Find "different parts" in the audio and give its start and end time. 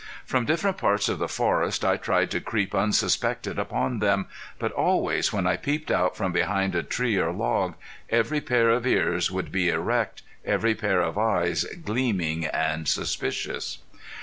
0.45-1.09